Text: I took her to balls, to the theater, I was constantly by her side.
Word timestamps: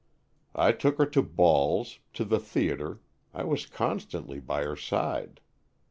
I 0.55 0.71
took 0.71 0.97
her 0.97 1.05
to 1.05 1.21
balls, 1.21 1.99
to 2.15 2.25
the 2.25 2.39
theater, 2.39 3.01
I 3.35 3.43
was 3.43 3.67
constantly 3.67 4.39
by 4.39 4.63
her 4.63 4.75
side. 4.75 5.41